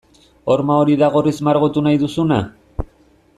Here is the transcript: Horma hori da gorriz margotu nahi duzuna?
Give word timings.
Horma 0.53 0.77
hori 0.83 0.95
da 1.01 1.09
gorriz 1.17 1.35
margotu 1.49 1.85
nahi 1.89 2.01
duzuna? 2.05 2.41